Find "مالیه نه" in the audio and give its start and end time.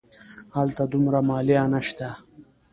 1.29-1.81